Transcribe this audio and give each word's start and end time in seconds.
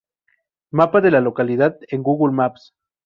Mapa 0.71 0.99
de 0.99 1.11
la 1.11 1.21
localidad 1.21 1.77
en 1.89 2.01
Google 2.01 2.33
Maps. 2.33 2.73